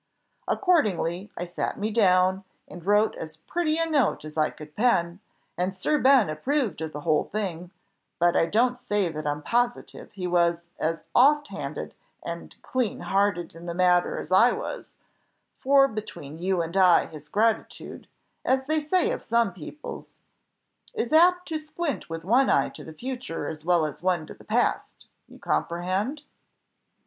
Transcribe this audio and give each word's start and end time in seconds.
Accordingly, 0.47 1.29
I 1.37 1.45
sat 1.45 1.77
me 1.77 1.91
down, 1.91 2.43
and 2.67 2.83
wrote 2.83 3.13
as 3.17 3.37
pretty 3.37 3.77
a 3.77 3.85
note 3.85 4.25
as 4.25 4.35
I 4.35 4.49
could 4.49 4.75
pen, 4.75 5.19
and 5.59 5.75
Sir 5.75 5.99
Ben 5.99 6.27
approved 6.27 6.81
of 6.81 6.91
the 6.91 7.01
whole 7.01 7.25
thing; 7.25 7.69
but 8.17 8.35
I 8.35 8.47
don't 8.47 8.79
say 8.79 9.09
that 9.09 9.27
I'm 9.27 9.43
positive 9.43 10.11
he 10.13 10.25
was 10.25 10.63
as 10.79 11.03
off 11.13 11.45
handed 11.49 11.93
and 12.23 12.59
clean 12.63 13.01
hearted 13.01 13.53
in 13.53 13.67
the 13.67 13.75
matter 13.75 14.17
as 14.17 14.31
I 14.31 14.53
was, 14.53 14.95
for 15.59 15.87
between 15.87 16.39
you 16.39 16.63
and 16.63 16.75
I 16.75 17.05
his 17.05 17.29
gratitude, 17.29 18.07
as 18.43 18.65
they 18.65 18.79
say 18.79 19.11
of 19.11 19.23
some 19.23 19.53
people's, 19.53 20.17
is 20.95 21.13
apt 21.13 21.47
to 21.49 21.59
squint 21.59 22.09
with 22.09 22.23
one 22.23 22.49
eye 22.49 22.69
to 22.69 22.83
the 22.83 22.91
future 22.91 23.47
as 23.47 23.63
well 23.63 23.85
as 23.85 24.01
one 24.01 24.25
to 24.25 24.33
the 24.33 24.45
past 24.45 25.05
you 25.27 25.37
comprehend?" 25.37 26.23